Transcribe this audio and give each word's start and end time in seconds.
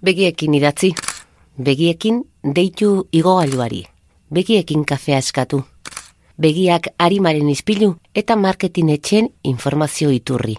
Begiekin 0.00 0.54
idatzi. 0.56 0.94
Begiekin 1.60 2.22
deitu 2.56 3.08
igogailuari. 3.12 3.84
Begiekin 4.32 4.84
kafea 4.88 5.18
eskatu. 5.20 5.60
Begiak 6.40 6.88
arimaren 6.96 7.50
izpilu 7.52 7.98
eta 8.16 8.36
marketing 8.36 8.94
etxen 8.94 9.28
informazio 9.44 10.08
iturri. 10.08 10.56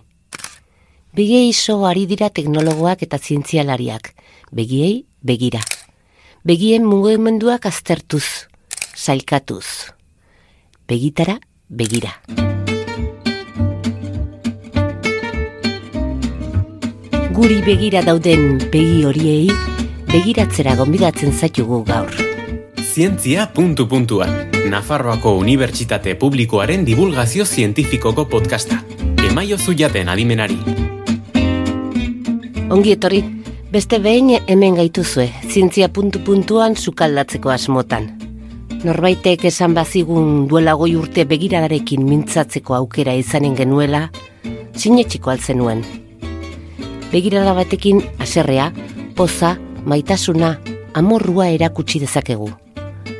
Begiei 1.17 1.49
iso 1.49 1.79
ari 1.89 2.05
dira 2.05 2.29
teknologoak 2.29 3.01
eta 3.01 3.17
zientzialariak. 3.17 4.13
Begiei 4.53 5.07
begira. 5.25 5.63
Begien 6.45 6.85
mugimenduak 6.85 7.65
aztertuz, 7.65 8.45
sailkatuz. 8.93 9.65
Begitara 10.87 11.39
begira. 11.67 12.13
Guri 17.41 17.63
begira 17.65 18.03
dauden 18.05 18.59
begi 18.69 18.99
horiei 19.01 19.47
begiratzera 20.11 20.75
gonbidatzen 20.77 21.31
zaitugu 21.33 21.79
gaur. 21.87 22.11
Zientzia 22.77 23.47
puntu 23.55 23.87
puntuan. 23.89 24.51
Nafarroako 24.69 25.31
Unibertsitate 25.39 26.13
Publikoaren 26.21 26.83
divulgazio 26.85 27.47
zientifikoko 27.49 28.27
podcasta. 28.29 28.83
Emaio 29.25 29.57
zuiaten 29.57 30.11
adimenari. 30.13 30.59
Ongi 32.69 32.93
etorri, 32.93 33.23
beste 33.73 33.97
behin 33.97 34.35
hemen 34.45 34.77
gaituzue, 34.77 35.31
zientzia 35.49 35.89
puntu 35.89 36.21
puntuan 36.21 36.77
sukaldatzeko 36.77 37.49
asmotan. 37.49 38.05
Norbaitek 38.83 39.47
esan 39.49 39.73
bazigun 39.73 40.45
duela 40.45 40.77
goi 40.77 40.93
urte 40.93 41.25
begiradarekin 41.25 42.05
mintzatzeko 42.05 42.77
aukera 42.83 43.17
izanen 43.17 43.57
genuela, 43.57 44.11
sinetxiko 44.77 45.33
altzen 45.33 45.57
nuen. 45.57 46.00
Begirada 47.11 47.51
batekin 47.51 47.99
aserrea, 48.23 48.71
poza, 49.15 49.57
maitasuna, 49.83 50.61
amorrua 50.93 51.49
erakutsi 51.51 51.99
dezakegu. 51.99 52.47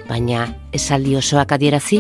Baina, 0.08 0.46
esaldi 0.72 1.18
osoak 1.20 1.52
adierazi? 1.58 2.00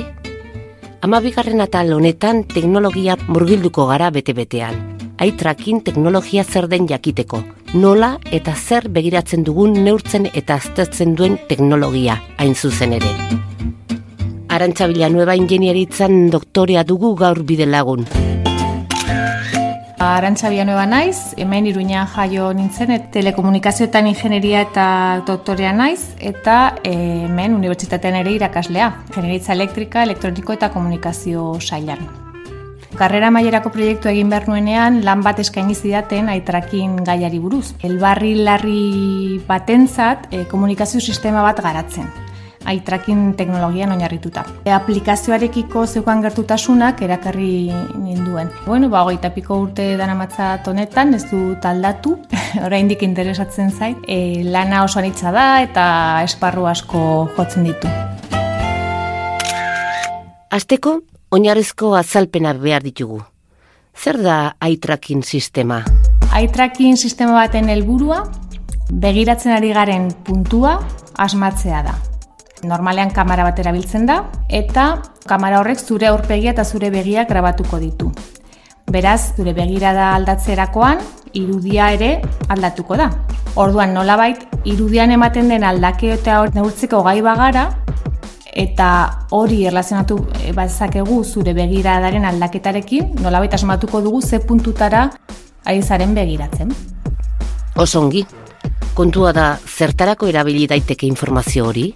Amabigarren 1.03 1.59
atal 1.59 1.91
honetan 1.91 2.45
teknologia 2.47 3.17
murgilduko 3.27 3.89
gara 3.89 4.07
bete-betean. 4.09 4.79
Aitrakin 5.21 5.81
teknologia 5.83 6.45
zer 6.45 6.69
den 6.71 6.87
jakiteko. 6.87 7.43
Nola 7.73 8.13
eta 8.31 8.55
zer 8.55 8.87
begiratzen 8.89 9.43
dugun 9.43 9.75
neurtzen 9.83 10.29
eta 10.33 10.55
aztertzen 10.61 11.15
duen 11.15 11.39
teknologia, 11.49 12.21
hain 12.37 12.55
zuzen 12.55 12.95
ere. 13.01 13.11
Arantxa 14.47 14.87
Villanueva 14.87 15.35
ingenieritzan 15.35 16.29
doktorea 16.31 16.83
dugu 16.83 17.15
gaur 17.15 17.43
bide 17.43 17.67
lagun. 17.67 18.07
Arantxa 20.01 20.49
Villanueva 20.49 20.87
naiz, 20.87 21.35
hemen 21.37 21.67
iruña 21.69 22.07
jaio 22.09 22.47
nintzen, 22.57 22.89
et, 22.89 23.03
telekomunikazioetan 23.13 24.07
ingenieria 24.09 24.63
eta 24.65 24.85
doktorea 25.27 25.75
naiz, 25.77 26.15
eta 26.17 26.55
eh, 26.81 27.27
hemen 27.27 27.53
unibertsitatean 27.53 28.17
ere 28.23 28.33
irakaslea, 28.33 28.87
ingenieritza 29.11 29.53
elektrika, 29.53 30.01
elektroniko 30.01 30.57
eta 30.57 30.71
komunikazio 30.73 31.53
sailan. 31.61 32.01
Karrera 32.97 33.29
mailerako 33.29 33.69
proiektu 33.77 34.09
egin 34.09 34.33
behar 34.33 34.49
nuenean, 34.49 35.03
lan 35.05 35.21
bat 35.21 35.37
eskaini 35.45 35.77
zidaten 35.77 36.33
aitrakin 36.33 36.97
gaiari 37.05 37.37
buruz. 37.37 37.75
Elbarri 37.85 38.33
larri 38.41 39.37
batentzat 39.45 40.31
eh, 40.31 40.47
komunikazio 40.49 40.99
sistema 40.99 41.45
bat 41.45 41.61
garatzen 41.61 42.09
aitrakin 42.65 43.33
teknologian 43.37 43.91
oinarrituta. 43.91 44.43
E, 44.65 44.71
aplikazioarekiko 44.73 45.85
zeukan 45.87 46.21
gertutasunak 46.21 47.01
erakarri 47.01 47.71
ninduen. 47.95 48.51
Bueno, 48.65 48.89
ba, 48.89 49.03
hogeita 49.05 49.31
piko 49.35 49.59
urte 49.65 49.95
danamatza 49.97 50.57
tonetan, 50.65 51.15
ez 51.17 51.23
du 51.31 51.55
taldatu, 51.61 52.17
oraindik 52.67 53.03
interesatzen 53.07 53.71
zait. 53.71 53.97
E, 54.07 54.43
lana 54.43 54.83
oso 54.85 54.99
anitza 54.99 55.31
da 55.31 55.47
eta 55.63 55.85
esparru 56.27 56.67
asko 56.69 57.03
jotzen 57.37 57.67
ditu. 57.69 57.91
Azteko, 60.51 60.99
oinarrizko 61.31 61.95
azalpena 61.95 62.53
behar 62.53 62.83
ditugu. 62.83 63.21
Zer 63.95 64.17
da 64.23 64.55
aitrakin 64.59 65.23
sistema? 65.23 65.81
Aitrakin 66.31 66.97
sistema 66.97 67.35
baten 67.39 67.69
helburua 67.69 68.23
begiratzen 68.91 69.55
ari 69.55 69.71
garen 69.75 70.09
puntua 70.27 70.79
asmatzea 71.17 71.83
da. 71.87 71.95
Normalean 72.63 73.09
kamera 73.09 73.43
bat 73.47 73.59
erabiltzen 73.59 74.05
da 74.05 74.21
eta 74.49 75.01
kamera 75.27 75.61
horrek 75.61 75.79
zure 75.79 76.07
aurpegia 76.07 76.53
eta 76.53 76.65
zure 76.65 76.91
begiak 76.93 77.29
grabatuko 77.29 77.79
ditu. 77.81 78.11
Beraz, 78.91 79.33
zure 79.37 79.53
begirada 79.55 80.11
aldatzerakoan 80.15 80.99
irudia 81.33 81.91
ere 81.95 82.11
aldatuko 82.49 82.97
da. 82.99 83.09
Orduan 83.55 83.93
nolabait 83.95 84.43
irudian 84.65 85.11
ematen 85.11 85.49
den 85.49 85.63
aldake 85.63 86.13
eta 86.17 86.41
hor 86.41 86.53
neurtzeko 86.55 87.01
gai 87.03 87.21
bagara 87.21 87.69
eta 88.51 88.87
hori 89.31 89.63
erlazionatu 89.65 90.17
bazakegu 90.55 91.23
zure 91.23 91.53
begiradaren 91.55 92.25
aldaketarekin, 92.27 93.15
nolabait 93.23 93.53
asmatuko 93.53 94.01
dugu 94.01 94.21
ze 94.21 94.39
puntutara 94.39 95.09
ari 95.65 95.81
zaren 95.81 96.13
begiratzen. 96.13 96.75
Osongi, 97.75 98.25
kontua 98.93 99.31
da 99.33 99.57
zertarako 99.57 100.27
erabili 100.27 100.67
daiteke 100.67 101.07
informazio 101.07 101.65
hori? 101.65 101.93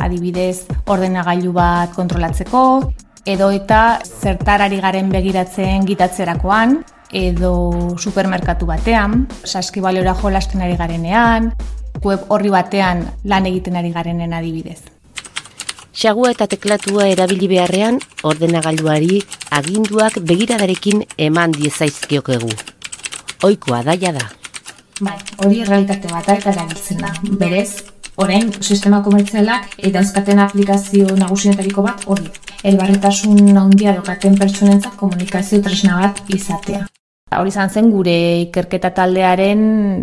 Adibidez 0.00 0.66
ordenagailu 0.86 1.52
bat 1.52 1.94
kontrolatzeko, 1.96 2.62
edo 3.28 3.50
eta 3.52 4.00
zertarari 4.04 4.80
garen 4.80 5.10
begiratzen 5.12 5.84
gitatzerakoan, 5.88 6.80
edo 7.12 7.96
supermerkatu 7.98 8.66
batean, 8.66 9.26
saskibaliora 9.44 10.14
jolasten 10.14 10.62
ari 10.62 10.78
garenean, 10.78 11.52
web 12.04 12.24
horri 12.28 12.50
batean 12.50 13.04
lan 13.24 13.46
egiten 13.50 13.76
ari 13.76 13.92
garenen 13.92 14.32
adibidez. 14.32 14.80
Xagua 15.90 16.30
eta 16.32 16.46
teklatua 16.46 17.08
erabili 17.10 17.48
beharrean, 17.50 17.98
ordenagailuari 18.24 19.20
aginduak 19.52 20.20
begiradarekin 20.24 21.02
eman 21.18 21.52
diezaizkiokegu. 21.52 22.50
Oikoa 23.44 23.82
daia 23.84 24.14
da. 24.14 24.28
Bai, 25.00 25.16
hori 25.42 25.64
realitate 25.64 26.08
bat 26.12 26.28
eta 26.28 26.52
erabiltzen 26.54 27.02
da. 27.02 27.10
Berez, 27.40 27.82
orain 28.20 28.52
sistema 28.60 29.02
komertzialak 29.06 29.74
eta 29.78 30.04
euskaten 30.04 30.44
aplikazio 30.44 31.16
nagusienetariko 31.16 31.84
bat 31.86 32.06
hori. 32.06 32.28
Elbarretasun 32.70 33.56
handia 33.56 33.96
dokaten 33.96 34.38
pertsonentzat 34.38 34.96
komunikazio 35.00 35.62
tresna 35.64 36.00
bat 36.02 36.24
izatea. 36.28 36.86
Hori 37.30 37.52
izan 37.52 37.70
zen 37.70 37.92
gure 37.94 38.12
ikerketa 38.42 38.88
taldearen 38.90 39.60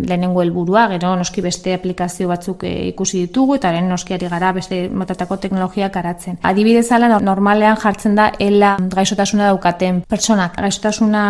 lehenengo 0.08 0.40
helburua, 0.40 0.86
gero 0.94 1.10
noski 1.20 1.42
beste 1.44 1.74
aplikazio 1.76 2.30
batzuk 2.30 2.64
eh, 2.64 2.86
ikusi 2.88 3.26
ditugu 3.26 3.58
eta 3.58 3.68
haren 3.68 3.90
noskiari 3.92 4.30
gara 4.32 4.54
beste 4.56 4.78
motatako 4.88 5.36
teknologiak 5.42 5.92
garatzen. 5.92 6.38
Adibidez 6.48 6.86
ala 6.96 7.18
normalean 7.20 7.76
jartzen 7.82 8.16
da 8.16 8.30
ela 8.40 8.78
gaixotasuna 8.96 9.50
daukaten 9.52 10.00
pertsonak 10.08 10.56
gaixotasuna 10.56 11.26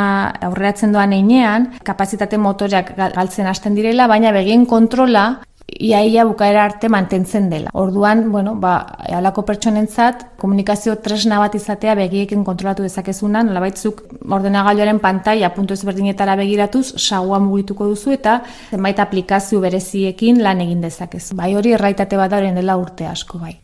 aurreratzen 0.51 0.95
doan 0.95 1.19
einean, 1.19 1.73
kapazitate 1.83 2.39
motoreak 2.39 2.95
galtzen 2.95 3.51
hasten 3.51 3.75
direla, 3.75 4.07
baina 4.07 4.31
begien 4.39 4.71
kontrola 4.71 5.27
iaia 5.69 6.25
bukaera 6.25 6.65
arte 6.65 6.89
mantentzen 6.89 7.49
dela. 7.51 7.71
Orduan, 7.73 8.31
bueno, 8.33 8.55
ba, 8.57 8.79
alako 9.15 9.45
pertsonentzat 9.47 10.25
komunikazio 10.41 10.97
tresna 11.05 11.39
bat 11.43 11.55
izatea 11.55 11.95
begiekin 11.99 12.43
kontrolatu 12.45 12.87
dezakezuna, 12.87 13.45
nolabaitzuk 13.47 14.03
ordenagailuaren 14.39 14.99
pantaila 15.05 15.53
puntu 15.55 15.77
ezberdinetara 15.77 16.37
begiratuz 16.41 16.87
sagua 16.97 17.39
mugituko 17.45 17.87
duzu 17.93 18.17
eta 18.17 18.41
zenbait 18.71 18.99
aplikazio 18.99 19.61
bereziekin 19.61 20.43
lan 20.43 20.65
egin 20.65 20.83
dezakezu. 20.83 21.37
Bai 21.37 21.55
hori 21.55 21.77
erraitate 21.77 22.17
bat 22.17 22.33
dela 22.33 22.77
urte 22.77 23.07
asko 23.07 23.39
bai. 23.39 23.59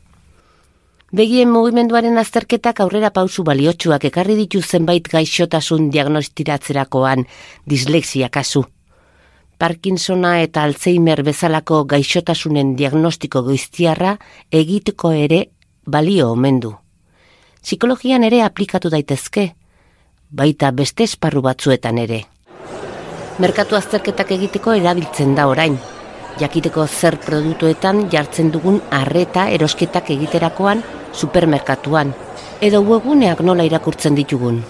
Begien 1.14 1.50
mugimenduaren 1.50 2.18
azterketak 2.18 2.80
aurrera 2.82 3.10
pausu 3.14 3.44
baliotsuak 3.46 4.04
ekarri 4.10 4.34
ditu 4.34 4.60
zenbait 4.60 5.06
gaixotasun 5.08 5.90
diagnostiratzerakoan 5.94 7.22
dislexia 7.70 8.28
kasu. 8.28 8.64
Parkinsona 9.58 10.40
eta 10.42 10.64
Alzheimer 10.66 11.22
bezalako 11.22 11.84
gaixotasunen 11.90 12.74
diagnostiko 12.76 13.42
goiztiarra 13.46 14.16
egiteko 14.50 15.12
ere 15.14 15.44
balio 15.86 16.32
omen 16.32 16.60
du. 16.60 16.74
Psikologian 17.62 18.24
ere 18.26 18.42
aplikatu 18.42 18.90
daitezke, 18.90 19.54
baita 20.30 20.70
beste 20.72 21.06
esparru 21.06 21.42
batzuetan 21.42 21.98
ere. 22.02 22.24
Merkatu 23.38 23.78
azterketak 23.78 24.32
egiteko 24.36 24.74
erabiltzen 24.74 25.34
da 25.38 25.46
orain, 25.50 25.78
jakiteko 26.40 26.86
zer 26.86 27.16
produktuetan 27.22 28.08
jartzen 28.10 28.50
dugun 28.50 28.80
arreta 28.90 29.48
erosketak 29.54 30.10
egiterakoan 30.10 30.82
supermerkatuan, 31.14 32.12
edo 32.60 32.82
webguneak 32.82 33.40
nola 33.40 33.66
irakurtzen 33.66 34.18
ditugun. 34.18 34.62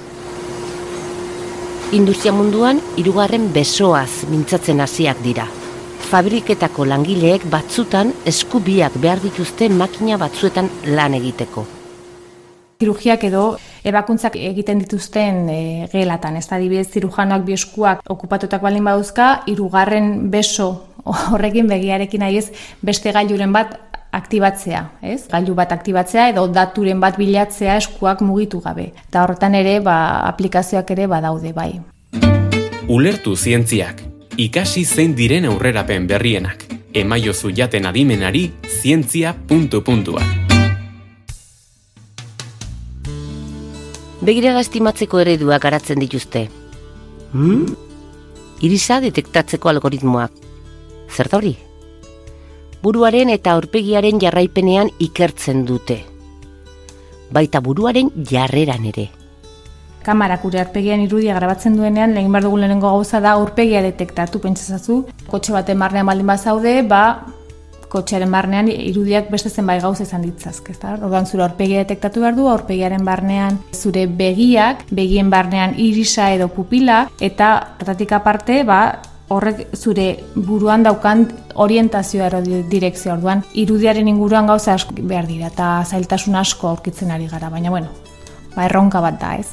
Industria 1.94 2.32
munduan 2.35 2.81
hirugarren 2.99 3.44
besoaz 3.55 4.25
mintzatzen 4.26 4.81
hasiak 4.82 5.20
dira. 5.23 5.44
Fabriketako 6.08 6.88
langileek 6.91 7.44
batzutan 7.52 8.11
eskubiak 8.26 8.96
behar 8.99 9.23
dituzte 9.23 9.69
makina 9.70 10.19
batzuetan 10.19 10.73
lan 10.91 11.14
egiteko. 11.20 11.62
Zirugiak 12.82 13.23
edo 13.31 13.44
ebakuntzak 13.87 14.35
egiten 14.41 14.82
dituzten 14.82 15.38
e, 15.55 15.61
gelatan, 15.93 16.35
ez 16.35 16.49
da 16.50 16.58
dibidez 16.58 16.88
zirujanoak 16.91 17.46
bioskuak 17.46 18.02
okupatutak 18.11 18.67
balin 18.67 18.91
baduzka, 18.91 19.44
hirugarren 19.46 20.32
beso 20.35 20.73
horrekin 21.06 21.70
begiarekin 21.70 22.26
nahi 22.26 22.43
ez 22.43 22.49
beste 22.82 23.14
gailuren 23.14 23.55
bat 23.55 23.79
aktibatzea, 24.14 24.82
ez? 25.02 25.26
Gailu 25.32 25.55
bat 25.58 25.72
aktibatzea 25.75 26.28
edo 26.32 26.46
daturen 26.52 27.00
bat 27.02 27.19
bilatzea 27.19 27.76
eskuak 27.82 28.22
mugitu 28.22 28.61
gabe. 28.64 28.93
Eta 29.08 29.25
horretan 29.25 29.55
ere, 29.58 29.81
ba, 29.84 29.96
aplikazioak 30.31 30.94
ere 30.94 31.08
badaude 31.11 31.52
bai. 31.56 31.72
Ulertu 32.88 33.34
zientziak, 33.37 34.02
ikasi 34.37 34.84
zein 34.84 35.14
diren 35.19 35.49
aurrerapen 35.50 36.06
berrienak. 36.06 36.66
Emaiozu 36.94 37.50
jaten 37.50 37.87
adimenari 37.90 38.46
zientzia 38.70 39.34
puntu 39.49 39.82
puntua. 39.82 40.22
Begiraga 44.25 44.62
estimatzeko 44.62 45.19
ereduak 45.20 45.64
garatzen 45.67 45.99
dituzte. 46.00 46.46
Hmm? 47.34 47.67
Irisa 48.64 49.00
detektatzeko 49.02 49.69
algoritmoak. 49.75 50.44
Zer 51.10 51.28
da 51.28 51.40
hori? 51.40 51.56
Buruaren 52.84 53.31
eta 53.32 53.54
aurpegiaren 53.56 54.19
jarraipenean 54.20 54.90
ikertzen 55.00 55.62
dute. 55.64 56.02
Baita 57.32 57.62
buruaren 57.64 58.10
jarreran 58.31 58.84
ere. 58.90 59.06
Kamara 60.04 60.36
gure 60.42 60.60
aurpegian 60.60 61.00
irudia 61.00 61.32
grabatzen 61.38 61.78
duenean, 61.78 62.12
lehen 62.12 62.32
bar 62.32 62.44
dugun 62.44 62.60
lehenengo 62.60 62.90
gauza 62.92 63.22
da 63.25 63.32
aurpegia 63.38 63.81
detektatu, 63.81 64.42
pentsazazu. 64.42 64.98
Kotxe 65.31 65.54
baten 65.56 65.81
barnean 65.81 66.10
baldin 66.10 66.28
bazaude, 66.28 66.75
ba, 66.90 67.25
kotxearen 67.94 68.28
barnean 68.34 68.69
irudiak 68.69 69.31
beste 69.32 69.48
zenbait 69.48 69.81
gauza 69.81 70.04
izan 70.04 70.26
ditzazk, 70.26 70.69
ezta? 70.75 70.98
Orduan 70.98 71.25
zure 71.31 71.46
aurpegia 71.46 71.86
detektatu 71.86 72.20
behar 72.20 72.36
du, 72.36 72.50
aurpegiaren 72.52 73.06
barnean 73.06 73.62
zure 73.72 74.04
begiak, 74.20 74.84
begien 74.92 75.32
barnean 75.32 75.78
irisa 75.81 76.28
edo 76.36 76.50
pupila 76.52 77.06
eta 77.22 77.54
hortatik 77.78 78.12
aparte, 78.12 78.60
ba, 78.69 78.82
horrek 79.29 79.67
zure 79.76 80.25
buruan 80.35 80.82
daukan 80.82 81.26
orientazioa 81.55 82.26
ero 82.26 82.41
direkzio 82.71 83.15
orduan. 83.15 83.44
Irudiaren 83.55 84.09
inguruan 84.09 84.47
gauza 84.47 84.75
asko 84.75 84.94
behar 84.99 85.26
dira 85.26 85.49
eta 85.53 85.85
zailtasun 85.85 86.37
asko 86.37 86.69
aurkitzen 86.69 87.11
ari 87.11 87.29
gara 87.29 87.50
baina 87.50 87.71
bueno 87.71 87.88
ba 88.56 88.67
erronka 88.67 89.00
bat 89.00 89.21
da 89.21 89.35
ez? 89.37 89.49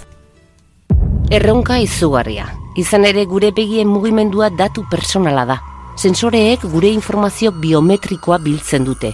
Erronka 1.31 1.79
izugarria. 1.79 2.47
Izan 2.77 3.05
ere 3.05 3.25
gure 3.25 3.51
begien 3.51 3.87
mugimendua 3.87 4.49
datu 4.49 4.83
personala 4.91 5.45
da. 5.45 5.57
Sensoreek 5.97 6.63
gure 6.71 6.91
informazio 6.91 7.51
biometrikoa 7.51 8.37
biltzen 8.43 8.85
dute. 8.87 9.13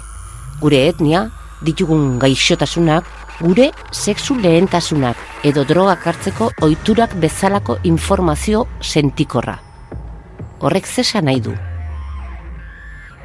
Gure 0.62 0.88
etnia 0.90 1.28
ditugun 1.62 2.18
gaixotasunak 2.22 3.06
gure 3.42 3.72
sexu 3.92 4.38
lehentasunak 4.42 5.46
edo 5.46 5.66
drogak 5.70 6.10
hartzeko 6.10 6.52
ohiturak 6.62 7.16
bezalako 7.22 7.78
informazio 7.84 8.66
sentikorra 8.82 9.67
horrek 10.60 10.88
zesa 10.88 11.22
nahi 11.22 11.42
du. 11.42 11.54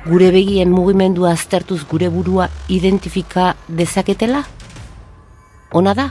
Gure 0.03 0.33
begien 0.35 0.71
mugimendua 0.71 1.31
aztertuz 1.33 1.85
gure 1.87 2.09
burua 2.11 2.49
identifika 2.69 3.53
dezaketela? 3.69 4.43
Ona 5.79 5.95
da? 5.95 6.09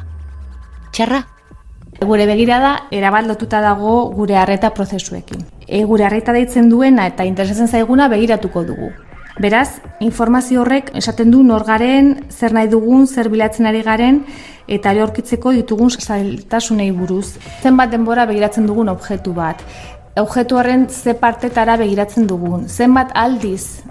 Txarra? 0.96 1.22
Gure 2.02 2.26
begira 2.26 2.58
da, 2.64 2.72
erabat 2.96 3.28
lotuta 3.28 3.60
dago 3.62 4.08
gure 4.16 4.38
harreta 4.40 4.72
prozesuekin. 4.74 5.44
E, 5.68 5.84
gure 5.86 6.08
harreta 6.08 6.34
deitzen 6.34 6.70
duena 6.72 7.06
eta 7.12 7.28
interesatzen 7.28 7.68
zaiguna 7.68 8.08
begiratuko 8.10 8.64
dugu. 8.66 8.90
Beraz, 9.42 9.82
informazio 10.00 10.62
horrek 10.64 10.92
esaten 10.98 11.32
du 11.32 11.44
norgaren, 11.44 12.16
zer 12.30 12.56
nahi 12.56 12.68
dugun, 12.72 13.08
zer 13.08 13.30
bilatzen 13.32 13.68
ari 13.68 13.84
garen, 13.84 14.24
eta 14.68 14.92
ere 14.92 15.04
aurkitzeko 15.04 15.52
ditugun 15.56 15.92
zailtasunei 15.92 16.92
buruz. 16.96 17.38
Zenbat 17.62 17.92
denbora 17.92 18.26
begiratzen 18.26 18.68
dugun 18.68 18.92
objektu 18.92 19.34
bat 19.36 19.64
objektu 20.16 20.58
horren 20.58 20.88
ze 20.90 21.14
partetara 21.14 21.78
begiratzen 21.78 22.28
dugun, 22.28 22.68
zenbat 22.68 23.12
aldiz 23.16 23.82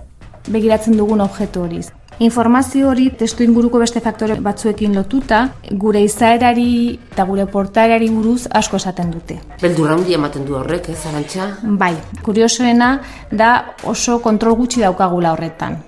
begiratzen 0.48 0.96
dugun 0.96 1.20
objektu 1.20 1.64
hori. 1.64 1.80
Informazio 2.20 2.90
hori 2.90 3.06
testu 3.16 3.46
inguruko 3.46 3.78
beste 3.80 4.00
faktore 4.04 4.34
batzuekin 4.44 4.92
lotuta, 4.94 5.38
gure 5.72 6.02
izaerari 6.04 6.98
eta 7.12 7.24
gure 7.24 7.46
portaerari 7.48 8.10
buruz 8.12 8.42
asko 8.52 8.76
esaten 8.76 9.10
dute. 9.14 9.38
Beldurra 9.62 9.96
hundi 9.96 10.12
ematen 10.18 10.44
du 10.44 10.58
horrek, 10.58 10.90
ez, 10.92 10.98
Arantxa? 11.08 11.46
Bai, 11.62 11.94
kuriosoena 12.22 12.98
da 13.32 13.54
oso 13.88 14.18
kontrol 14.20 14.58
gutxi 14.60 14.84
daukagula 14.84 15.32
horretan. 15.32 15.78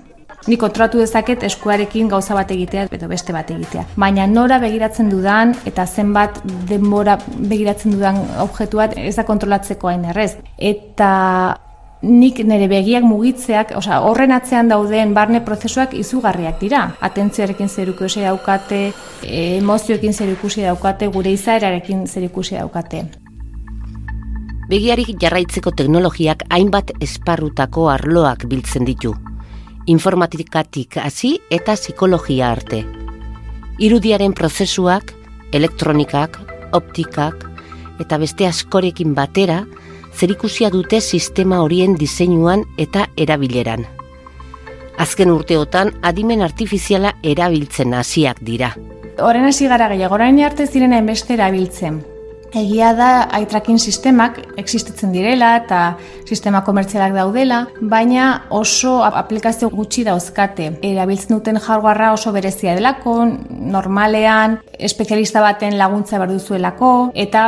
Ni 0.47 0.57
kontratu 0.59 0.99
dezaket 0.99 1.43
eskuarekin 1.47 2.09
gauza 2.11 2.35
bat 2.35 2.49
egitea 2.51 2.89
edo 2.91 3.07
beste 3.07 3.31
bat 3.31 3.51
egitea. 3.51 3.85
Baina 3.95 4.25
nora 4.27 4.57
begiratzen 4.59 5.07
dudan 5.11 5.53
eta 5.69 5.85
zenbat 5.87 6.41
denbora 6.67 7.15
begiratzen 7.37 7.95
dudan 7.95 8.19
objektu 8.43 8.81
bat 8.81 8.97
ez 8.99 9.15
da 9.15 9.23
kontrolatzeko 9.23 9.87
hain 9.87 10.03
errez. 10.11 10.33
Eta 10.57 11.13
nik 12.03 12.43
nire 12.43 12.67
begiak 12.67 13.07
mugitzeak, 13.07 13.71
osea, 13.79 14.01
horren 14.03 14.35
atzean 14.35 14.67
dauden 14.67 15.13
barne 15.15 15.39
prozesuak 15.47 15.95
izugarriak 15.95 16.59
dira. 16.59 16.83
Atentzioarekin 16.99 17.69
zer 17.71 17.95
ikusi 17.95 18.27
daukate, 18.27 18.83
emozioekin 19.23 20.13
zer 20.13 20.35
ikusi 20.35 20.67
daukate, 20.67 21.07
gure 21.07 21.31
izaerarekin 21.31 22.03
zer 22.07 22.27
ikusi 22.27 22.59
daukate. 22.59 23.05
Begiarik 24.67 25.15
jarraitzeko 25.21 25.71
teknologiak 25.71 26.43
hainbat 26.49 26.97
esparrutako 26.99 27.93
arloak 27.93 28.49
biltzen 28.51 28.83
ditu 28.83 29.15
informatikatik 29.85 30.97
hasi 30.97 31.39
eta 31.51 31.75
psikologia 31.75 32.51
arte. 32.51 32.83
Irudiaren 33.79 34.33
prozesuak, 34.33 35.13
elektronikak, 35.51 36.39
optikak 36.73 37.49
eta 37.99 38.17
beste 38.17 38.47
askorekin 38.47 39.13
batera 39.15 39.63
zerikusia 40.13 40.69
dute 40.69 41.01
sistema 41.01 41.61
horien 41.63 41.95
diseinuan 41.97 42.65
eta 42.77 43.07
erabileran. 43.17 43.85
Azken 44.97 45.31
urteotan 45.33 45.91
adimen 46.05 46.41
artifiziala 46.45 47.15
erabiltzen 47.23 47.93
hasiak 47.97 48.41
dira. 48.45 48.75
Horen 49.19 49.45
hasi 49.45 49.67
gara 49.67 49.89
gehiago, 49.89 50.15
orain 50.15 50.39
arte 50.45 50.67
ziren 50.67 50.93
beste 51.05 51.33
erabiltzen. 51.33 52.12
Egia 52.53 52.91
da 52.93 53.07
aitrakin 53.33 53.79
sistemak 53.81 54.37
existitzen 54.61 55.09
direla 55.13 55.55
eta 55.57 55.79
sistema 56.29 56.61
komertzialak 56.61 57.15
daudela, 57.15 57.63
baina 57.81 58.27
oso 58.53 58.99
aplikazio 59.03 59.71
gutxi 59.73 60.05
dauzkate. 60.05 60.69
Erabiltzen 60.85 61.33
duten 61.33 61.57
hardwarea 61.57 62.13
oso 62.13 62.31
berezia 62.35 62.75
delako, 62.77 63.17
normalean, 63.73 64.59
espezialista 64.77 65.41
baten 65.41 65.79
laguntza 65.81 66.19
behar 66.21 66.35
duzuelako, 66.35 66.93
eta 67.15 67.47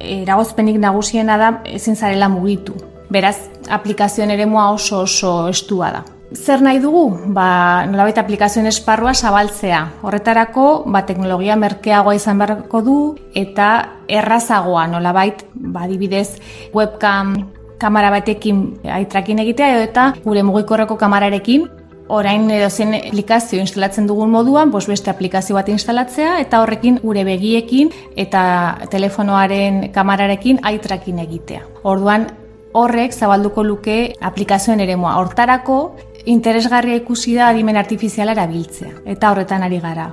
eragozpenik 0.00 0.80
nagusiena 0.82 1.38
da 1.38 1.52
ezin 1.70 1.94
zarela 1.94 2.28
mugitu. 2.28 2.74
Beraz, 3.10 3.36
aplikazioen 3.70 4.30
ere 4.34 4.46
oso 4.50 5.02
oso 5.06 5.48
estua 5.48 5.92
da. 5.92 6.19
Zer 6.30 6.62
nahi 6.62 6.78
dugu? 6.78 7.08
Ba, 7.34 7.86
nolabait 7.90 8.18
aplikazioen 8.20 8.68
esparrua 8.70 9.14
zabaltzea. 9.14 9.80
Horretarako, 10.06 10.84
ba, 10.86 11.02
teknologia 11.06 11.56
merkeagoa 11.58 12.14
izan 12.14 12.38
beharko 12.38 12.82
du 12.86 12.98
eta 13.34 13.70
errazagoa 14.06 14.86
nolabait, 14.92 15.42
ba, 15.54 15.88
dibidez, 15.90 16.38
webcam 16.74 17.34
kamera 17.82 18.12
batekin 18.14 18.62
aitrakin 18.84 19.42
egitea 19.42 19.74
edo 19.74 19.84
eta 19.88 20.06
gure 20.22 20.44
mugikorreko 20.46 20.98
kamerarekin 21.00 21.64
orain 22.10 22.44
edo 22.50 22.68
zen 22.70 22.94
aplikazio 22.94 23.58
instalatzen 23.62 24.06
dugun 24.06 24.30
moduan, 24.30 24.70
bos 24.70 24.86
beste 24.90 25.10
aplikazio 25.10 25.56
bat 25.56 25.70
instalatzea 25.72 26.38
eta 26.44 26.60
horrekin 26.62 27.00
gure 27.02 27.24
begiekin 27.24 27.90
eta 28.14 28.42
telefonoaren 28.90 29.88
kamerarekin 29.94 30.62
aitrakin 30.62 31.18
egitea. 31.26 31.64
Orduan 31.82 32.28
horrek 32.72 33.14
zabalduko 33.14 33.64
luke 33.66 33.96
aplikazioen 34.20 34.80
eremua. 34.80 35.16
Hortarako 35.18 35.80
interesgarria 36.26 36.96
ikusi 37.00 37.34
da 37.34 37.48
adimen 37.48 37.76
artifiziala 37.76 38.32
erabiltzea, 38.36 38.92
eta 39.06 39.30
horretan 39.30 39.62
ari 39.62 39.80
gara. 39.80 40.10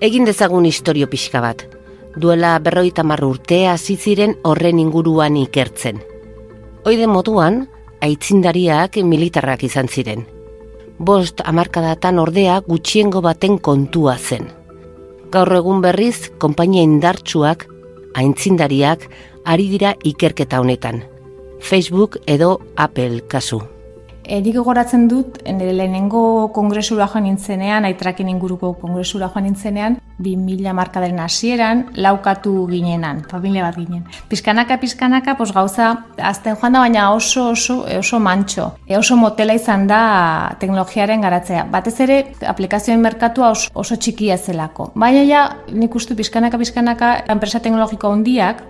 Egin 0.00 0.24
dezagun 0.28 0.66
historio 0.66 1.08
pixka 1.08 1.40
bat. 1.40 1.64
Duela 2.16 2.58
berroita 2.58 3.02
urtea 3.02 3.76
ziziren 3.76 4.36
horren 4.42 4.78
inguruan 4.78 5.36
ikertzen. 5.36 6.00
Oide 6.84 7.06
moduan, 7.06 7.66
aitzindariak 8.00 8.96
militarrak 8.96 9.64
izan 9.64 9.88
ziren. 9.88 10.26
Bost 10.98 11.40
amarkadatan 11.44 12.18
ordea 12.18 12.60
gutxiengo 12.60 13.20
baten 13.20 13.58
kontua 13.58 14.16
zen. 14.16 14.48
Gaur 15.30 15.52
egun 15.52 15.82
berriz, 15.82 16.30
konpainia 16.38 16.82
indartsuak, 16.82 17.66
aintzindariak, 18.14 19.08
ari 19.44 19.68
dira 19.68 19.94
ikerketa 20.04 20.60
honetan. 20.60 21.04
Facebook 21.60 22.18
edo 22.26 22.60
Apple 22.76 23.26
kasu. 23.28 23.75
Erik 24.26 24.56
gogoratzen 24.58 25.06
dut, 25.06 25.38
nire 25.46 25.70
lehenengo 25.76 26.48
kongresura 26.54 27.06
joan 27.06 27.28
nintzenean, 27.28 27.84
aitrakin 27.86 28.28
inguruko 28.32 28.72
kongresura 28.80 29.28
joan 29.30 29.46
nintzenean, 29.46 29.98
bi 30.18 30.32
mila 30.40 30.72
markadaren 30.74 31.20
hasieran 31.22 31.84
laukatu 31.94 32.66
ginenan, 32.70 33.22
familia 33.30 33.62
bat 33.62 33.78
ginen. 33.78 34.02
Piskanaka, 34.28 34.80
piskanaka, 34.82 35.36
pos 35.38 35.52
gauza, 35.54 35.92
azten 36.18 36.58
joan 36.58 36.74
da, 36.74 36.82
baina 36.82 37.12
oso, 37.14 37.50
oso, 37.52 37.84
oso 38.00 38.18
mantxo. 38.18 38.72
E 38.88 38.98
oso 38.98 39.16
motela 39.16 39.54
izan 39.54 39.86
da 39.86 40.02
teknologiaren 40.58 41.22
garatzea. 41.22 41.66
Batez 41.70 41.94
ere, 42.02 42.22
aplikazioen 42.42 43.02
merkatua 43.02 43.52
oso, 43.54 43.70
oso 43.74 43.94
txikia 43.94 44.38
zelako. 44.38 44.90
Baina 44.98 45.22
ja, 45.28 45.48
nik 45.70 45.94
ustu 45.94 46.18
piskanaka, 46.18 46.58
piskanaka, 46.58 47.12
enpresa 47.30 47.62
teknologiko 47.62 48.10
hondiak, 48.10 48.64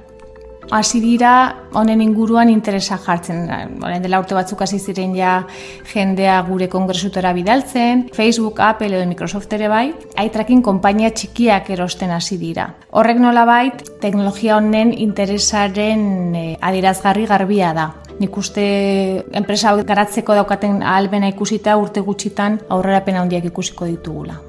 hasi 0.71 1.01
dira 1.01 1.33
honen 1.75 2.01
inguruan 2.03 2.51
interesa 2.51 2.99
jartzen. 2.99 3.45
Horen 3.83 4.03
dela 4.03 4.21
urte 4.23 4.35
batzuk 4.37 4.63
hasi 4.65 4.79
ziren 4.79 5.15
ja 5.17 5.41
jendea 5.93 6.41
gure 6.49 6.69
kongresutara 6.69 7.33
bidaltzen, 7.37 8.07
Facebook, 8.15 8.61
Apple 8.61 8.97
edo 8.97 9.07
Microsoft 9.09 9.53
ere 9.53 9.69
bai, 9.69 9.91
aitrakin 10.17 10.63
konpainia 10.63 11.11
txikiak 11.11 11.71
erosten 11.77 12.11
hasi 12.11 12.39
dira. 12.41 12.71
Horrek 12.91 13.21
nolabait 13.23 13.85
teknologia 14.01 14.57
honen 14.57 14.93
interesaren 14.93 16.35
e, 16.35 16.45
adierazgarri 16.61 17.27
garbia 17.27 17.73
da. 17.77 17.93
Nik 18.17 18.37
uste 18.41 18.65
enpresa 19.37 19.75
garatzeko 19.85 20.35
daukaten 20.39 20.81
ahalbena 20.83 21.29
ikusita 21.35 21.77
urte 21.77 22.01
gutxitan 22.01 22.61
aurrerapen 22.73 23.21
handiak 23.21 23.51
ikusiko 23.53 23.89
ditugula. 23.91 24.46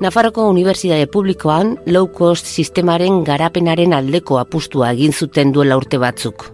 Nafarroko 0.00 0.48
Unibertsitate 0.50 1.06
Publikoan 1.06 1.76
low 1.86 2.08
cost 2.12 2.48
sistemaren 2.50 3.20
garapenaren 3.24 3.94
aldeko 3.94 4.40
apustua 4.40 4.90
egin 4.90 5.14
zuten 5.14 5.52
duela 5.54 5.78
urte 5.78 6.00
batzuk. 6.02 6.48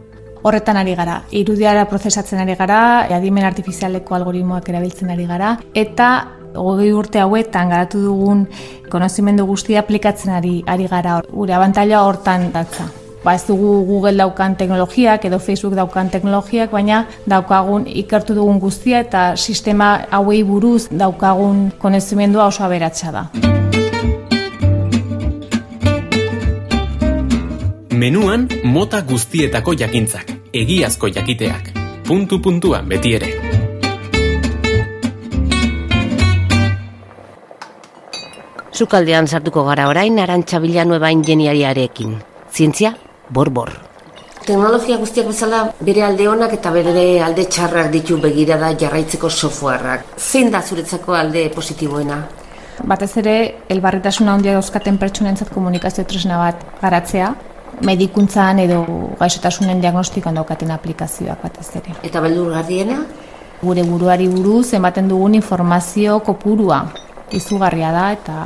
Horretan 0.44 0.76
ari 0.80 0.94
gara, 0.96 1.22
irudiara 1.36 1.86
prozesatzen 1.88 2.40
ari 2.44 2.56
gara, 2.56 3.08
adimen 3.16 3.48
artifizialeko 3.48 4.16
algoritmoak 4.16 4.68
erabiltzen 4.72 5.12
ari 5.16 5.26
gara, 5.28 5.54
eta 5.74 6.10
hogei 6.54 6.92
urte 6.92 7.20
hauetan 7.20 7.72
garatu 7.72 8.00
dugun 8.04 8.46
konozimendu 8.92 9.48
guztia 9.48 9.84
aplikatzen 9.84 10.36
ari, 10.36 10.58
ari 10.66 10.88
gara, 10.88 11.20
gure 11.32 11.56
abantaila 11.56 12.04
hortan 12.08 12.50
datza 12.52 12.90
ba 13.24 13.34
ez 13.34 13.44
dugu 13.46 13.84
Google 13.84 14.16
daukan 14.16 14.56
teknologiak 14.56 15.24
edo 15.24 15.38
Facebook 15.38 15.74
daukan 15.76 16.10
teknologiak, 16.10 16.70
baina 16.70 17.04
daukagun 17.28 17.86
ikertu 17.86 18.34
dugun 18.34 18.60
guztia 18.60 19.00
eta 19.04 19.36
sistema 19.36 20.00
hauei 20.10 20.42
buruz 20.44 20.88
daukagun 20.90 21.72
konezimendua 21.78 22.46
oso 22.46 22.64
aberatsa 22.64 23.12
da. 23.12 23.24
Menuan 27.92 28.48
mota 28.64 29.02
guztietako 29.02 29.74
jakintzak, 29.76 30.32
egiazko 30.54 31.08
jakiteak, 31.12 31.74
puntu 32.08 32.40
puntuan 32.40 32.88
beti 32.88 33.14
ere. 33.14 33.34
Zukaldean 38.72 39.28
sartuko 39.28 39.66
gara 39.66 39.90
orain 39.90 40.16
arantxa 40.18 40.60
bilanueba 40.60 41.10
ingeniariarekin. 41.12 42.16
Zientzia 42.50 42.94
borbor. 43.30 43.72
Teknologia 44.46 44.96
guztiak 44.98 45.28
bezala 45.30 45.60
bere 45.84 46.02
alde 46.02 46.26
honak 46.28 46.54
eta 46.56 46.72
bere 46.74 47.04
alde 47.22 47.44
txarrak 47.44 47.90
ditu 47.92 48.16
begirada 48.18 48.72
jarraitzeko 48.82 49.30
softwareak. 49.30 50.16
Zein 50.18 50.50
da 50.50 50.62
zuretzako 50.62 51.14
alde 51.14 51.48
positiboena? 51.54 52.18
Batez 52.90 53.10
ere, 53.20 53.34
elbarritasuna 53.68 54.34
handia 54.34 54.54
dauzkaten 54.56 54.96
pertsonentzat 54.98 55.52
komunikazio 55.52 56.04
tresna 56.08 56.38
bat 56.40 56.64
garatzea, 56.80 57.34
medikuntzan 57.84 58.62
edo 58.64 58.80
gaixotasunen 59.20 59.82
diagnostikoan 59.84 60.40
daukaten 60.40 60.72
aplikazioak 60.72 61.44
batez 61.44 61.68
ere. 61.82 61.94
Eta 62.02 62.24
beldur 62.24 62.50
gardiena? 62.56 63.02
Gure 63.60 63.84
buruari 63.84 64.26
buruz, 64.32 64.72
ematen 64.74 65.12
dugun 65.12 65.36
informazio 65.36 66.18
kopurua 66.24 66.80
izugarria 67.36 67.92
da 67.92 68.08
eta 68.16 68.40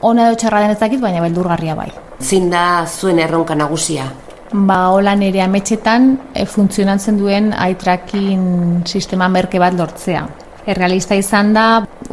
ona 0.00 0.28
edo 0.28 0.38
txarra 0.38 0.62
denezakit, 0.68 1.02
baina 1.02 1.20
beldurgarria 1.26 1.74
bai. 1.78 1.90
Zin 2.22 2.50
da 2.50 2.86
zuen 2.86 3.18
erronka 3.18 3.54
nagusia? 3.58 4.04
Ba, 4.52 4.92
hola 4.94 5.14
nire 5.18 5.40
ametxetan 5.42 6.12
e, 6.34 6.44
funtzionatzen 6.46 7.16
duen 7.18 7.50
aitrakin 7.56 8.44
sistema 8.86 9.26
merke 9.28 9.58
bat 9.58 9.74
lortzea. 9.74 10.22
Errealista 10.68 11.18
izan 11.18 11.50
da, 11.56 11.64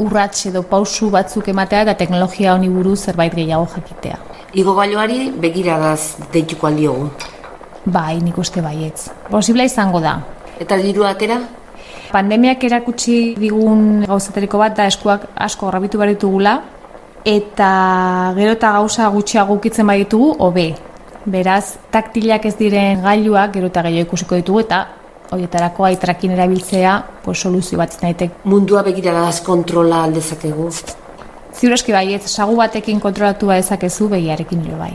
urrats 0.01 0.47
edo 0.49 0.63
pausu 0.65 1.11
batzuk 1.13 1.51
ematea 1.53 1.83
eta 1.85 1.95
teknologia 1.99 2.55
honi 2.55 2.71
buruz 2.73 2.97
zerbait 3.11 3.35
gehiago 3.35 3.67
jakitea. 3.75 4.17
Igo 4.57 4.73
gailuari 4.79 5.29
begiradaz 5.29 6.15
deituko 6.33 6.71
aldiogu? 6.71 7.11
Bai, 7.85 8.17
nik 8.23 8.37
uste 8.41 8.65
baietz. 8.65 9.11
Posibla 9.29 9.67
izango 9.69 10.01
da. 10.01 10.15
Eta 10.59 10.79
diru 10.81 11.05
atera? 11.05 11.37
Pandemiak 12.09 12.63
erakutsi 12.65 13.35
digun 13.37 14.07
gauzateriko 14.09 14.57
bat 14.57 14.73
da 14.79 14.89
eskuak 14.89 15.29
asko 15.37 15.69
horrabitu 15.69 16.01
baritugula, 16.01 16.57
eta 17.25 18.33
gero 18.37 18.53
eta 18.55 18.71
gauza 18.77 19.07
gutxiago 19.09 19.57
ukitzen 19.59 19.87
baditugu, 19.87 20.35
hobe. 20.39 20.69
Beraz, 21.29 21.77
taktilak 21.91 22.45
ez 22.45 22.55
diren 22.57 23.03
gailuak 23.03 23.53
gero 23.53 23.67
eta 23.67 23.83
gehiago 23.87 24.07
ikusiko 24.07 24.39
ditugu 24.39 24.63
eta 24.63 24.85
horietarako 25.31 25.85
aitrakin 25.85 26.33
erabiltzea 26.37 26.95
pues, 27.23 27.37
soluzio 27.41 27.77
bat 27.77 27.93
zinaitek. 27.93 28.41
Mundua 28.49 28.83
begira 28.87 29.13
da 29.13 29.29
kontrola 29.45 30.03
aldezakegu? 30.07 30.69
Ziur 31.53 31.75
eski 31.75 31.93
bai, 31.93 32.13
ez 32.15 32.25
sagu 32.29 32.55
batekin 32.57 32.99
kontrolatu 33.03 33.49
ba 33.49 33.59
dezakezu 33.59 34.09
begiarekin 34.09 34.65
jo 34.65 34.77
bai. 34.79 34.93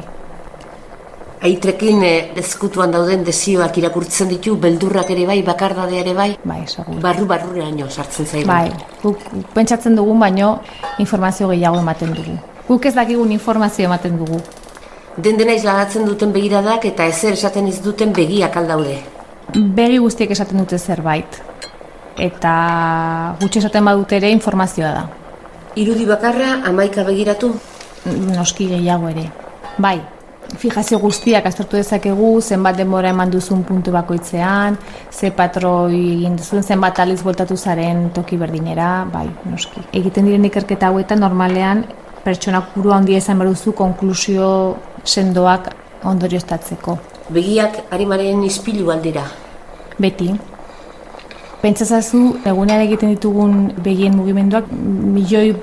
Aitrekin 1.45 2.03
eh, 2.03 2.31
ezkutuan 2.41 2.93
dauden 2.95 3.21
desioak 3.27 3.77
irakurtzen 3.77 4.31
ditu, 4.33 4.55
beldurrak 4.57 5.11
ere 5.13 5.27
bai, 5.29 5.43
bakardadea 5.45 6.01
ere 6.01 6.15
bai? 6.17 6.29
Bai, 6.41 6.63
segur. 6.71 6.97
Barru 7.03 7.27
barruraino 7.29 7.89
sartzen 7.91 8.25
zaigu. 8.25 8.49
Bai, 8.49 8.71
guk 9.03 9.27
pentsatzen 9.53 9.99
dugun 9.99 10.23
baino 10.25 10.55
informazio 11.05 11.51
gehiago 11.51 11.83
ematen 11.83 12.15
dugu. 12.17 12.39
Guk 12.69 12.89
ez 12.89 12.95
dakigun 12.97 13.35
informazio 13.37 13.85
ematen 13.91 14.17
dugu. 14.23 14.41
Den 15.21 15.37
dena 15.37 15.53
izlagatzen 15.53 16.09
duten 16.09 16.33
begiradak 16.33 16.89
eta 16.89 17.05
ezer 17.13 17.37
esaten 17.37 17.69
ez 17.69 17.77
duten 17.85 18.17
begiak 18.17 18.57
aldaude. 18.57 18.97
Begi 19.53 20.01
guztiek 20.01 20.33
esaten 20.33 20.65
dute 20.65 20.79
zerbait. 20.79 21.43
Eta 22.17 22.57
gutxe 23.45 23.61
esaten 23.61 23.85
badut 23.85 24.17
ere 24.17 24.33
informazioa 24.33 24.97
da. 24.97 25.07
Irudi 25.77 26.09
bakarra 26.09 26.63
amaika 26.73 27.05
begiratu? 27.05 27.53
Noski 28.33 28.73
gehiago 28.73 29.13
ere. 29.13 29.29
Bai, 29.77 29.99
fijazio 30.59 30.99
guztiak 30.99 31.47
aztertu 31.47 31.77
dezakegu, 31.77 32.41
zenbat 32.41 32.77
denbora 32.77 33.11
eman 33.11 33.31
duzun 33.31 33.65
puntu 33.65 33.93
bakoitzean, 33.95 34.79
ze 35.11 35.31
patroi 35.31 36.01
egin 36.15 36.37
duzun, 36.37 36.63
zenbat 36.63 36.99
aliz 37.01 37.21
voltatu 37.23 37.57
zaren 37.57 38.11
toki 38.15 38.37
berdinera, 38.37 39.05
bai, 39.13 39.27
noski. 39.51 39.83
Egiten 39.93 40.27
diren 40.29 40.45
ikerketa 40.51 40.91
hauetan 40.91 41.21
normalean 41.21 41.85
pertsonak 42.25 42.73
buru 42.75 42.93
handia 42.97 43.21
izan 43.21 43.39
beruzu 43.39 43.75
konklusio 43.77 44.49
sendoak 45.05 45.71
ondorioztatzeko. 46.05 46.97
Begiak 47.35 47.85
harimaren 47.93 48.43
izpilu 48.45 48.91
aldira? 48.93 49.25
Beti. 49.99 50.33
Pentsazazu, 51.63 52.23
egunean 52.45 52.83
egiten 52.85 53.15
ditugun 53.15 53.71
begien 53.85 54.17
mugimenduak 54.17 54.67
milioi 54.73 55.55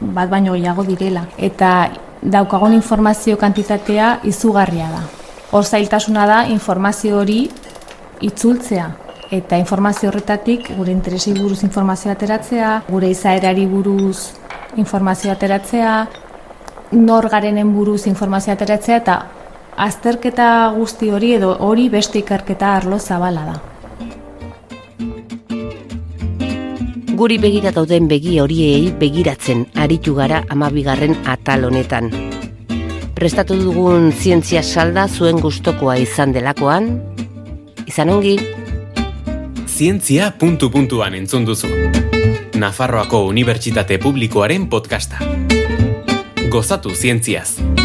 bat 0.00 0.30
baino 0.30 0.54
gehiago 0.56 0.84
direla. 0.88 1.26
Eta 1.36 1.90
daukagon 2.22 2.72
informazio 2.72 3.36
kantitatea 3.38 4.20
izugarria 4.24 4.88
da. 4.90 5.02
Hor 5.52 5.64
zailtasuna 5.64 6.26
da 6.26 6.42
informazio 6.48 7.18
hori 7.18 7.50
itzultzea 8.22 8.90
eta 9.32 9.56
informazio 9.58 10.10
horretatik 10.10 10.70
gure 10.76 10.92
interesi 10.92 11.32
buruz 11.34 11.62
informazio 11.64 12.12
ateratzea, 12.12 12.82
gure 12.88 13.10
izaerari 13.10 13.66
buruz 13.66 14.32
informazio 14.76 15.32
ateratzea, 15.32 15.94
nor 16.92 17.28
garenen 17.32 17.72
buruz 17.74 18.06
informazio 18.06 18.52
ateratzea 18.52 18.96
eta 19.00 19.18
azterketa 19.76 20.48
guzti 20.76 21.10
hori 21.10 21.34
edo 21.40 21.56
hori 21.60 21.88
beste 21.88 22.20
ikerketa 22.20 22.76
arlo 22.76 22.98
zabala 22.98 23.44
da. 23.48 23.60
Guri 27.22 27.36
begira 27.38 27.70
dauden 27.70 28.08
begi 28.10 28.40
horiei 28.42 28.88
begiratzen 28.98 29.60
aritu 29.78 30.16
gara 30.16 30.40
amabigarren 30.50 31.12
atal 31.30 31.68
honetan. 31.68 32.08
Prestatu 33.14 33.54
dugun 33.60 34.08
zientzia 34.10 34.64
salda 34.66 35.04
zuen 35.06 35.38
gustokoa 35.38 35.94
izan 36.02 36.34
delakoan, 36.34 36.88
izan 37.86 38.10
ongi. 38.10 38.34
Zientzia 39.70 40.32
puntu 40.40 40.72
puntuan 40.74 41.14
entzun 41.14 41.46
duzu. 41.46 41.70
Nafarroako 42.58 43.22
Unibertsitate 43.30 44.00
Publikoaren 44.02 44.66
podcasta. 44.66 45.22
Gozatu 46.50 46.90
zientziaz. 46.90 47.81